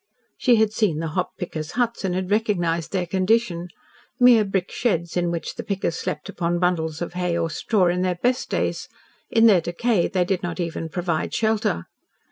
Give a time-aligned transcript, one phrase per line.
[0.35, 3.67] She had seen the hop pickers' huts and had recognised their condition.
[4.19, 8.01] Mere brick sheds in which the pickers slept upon bundles of hay or straw in
[8.01, 8.89] their best days;
[9.29, 11.85] in their decay they did not even provide shelter.